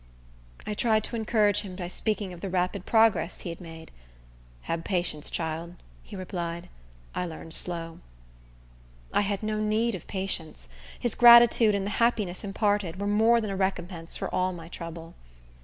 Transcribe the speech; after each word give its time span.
I 0.65 0.73
tried 0.73 1.03
to 1.03 1.15
encourage 1.15 1.59
him 1.61 1.75
by 1.75 1.87
speaking 1.87 2.33
of 2.33 2.41
the 2.41 2.49
rapid 2.49 2.87
progress 2.87 3.41
he 3.41 3.49
had 3.49 3.61
made. 3.61 3.91
"Hab 4.63 4.83
patience, 4.83 5.29
child," 5.29 5.75
he 6.01 6.15
replied. 6.15 6.69
"I 7.13 7.25
larns 7.25 7.55
slow." 7.55 7.99
I 9.13 9.21
had 9.21 9.43
no 9.43 9.59
need 9.59 9.93
of 9.93 10.07
patience. 10.07 10.69
His 10.99 11.13
gratitude, 11.13 11.75
and 11.75 11.85
the 11.85 11.91
happiness 12.01 12.43
imparted, 12.43 12.99
were 12.99 13.05
more 13.05 13.39
than 13.39 13.51
a 13.51 13.55
recompense 13.55 14.17
for 14.17 14.27
all 14.33 14.51
my 14.53 14.69
trouble. 14.69 15.13